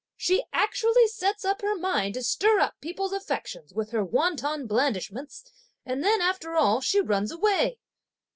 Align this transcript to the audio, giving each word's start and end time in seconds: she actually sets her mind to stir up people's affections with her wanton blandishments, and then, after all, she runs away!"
she 0.17 0.43
actually 0.51 1.05
sets 1.05 1.43
her 1.43 1.75
mind 1.77 2.15
to 2.15 2.23
stir 2.23 2.57
up 2.59 2.73
people's 2.81 3.13
affections 3.13 3.71
with 3.71 3.91
her 3.91 4.03
wanton 4.03 4.65
blandishments, 4.65 5.43
and 5.85 6.03
then, 6.03 6.21
after 6.21 6.55
all, 6.55 6.81
she 6.81 6.99
runs 6.99 7.31
away!" 7.31 7.77